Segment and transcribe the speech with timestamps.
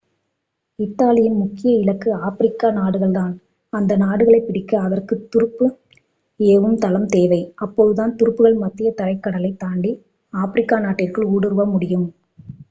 [0.79, 3.35] இத்தாலியின் முக்கிய இலக்கு ஆப்பிரிக்க நாடுகள்தான்
[3.73, 5.67] அந்த நாடுகளை பிடிக்க அதற்கு துருப்பு
[6.39, 9.93] ஏவும் தளம் தேவை அப்போதுதான் துருப்புகள் மத்தியதரைக்கடலைத் தாண்டி
[10.33, 12.07] ஆப்பிரிக்க நாட்டிற்குள் ஊடுருவ முடியும்